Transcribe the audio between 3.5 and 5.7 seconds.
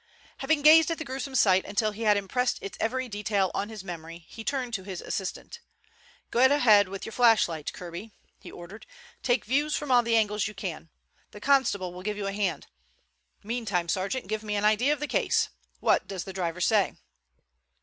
on his memory, he turned to his assistant.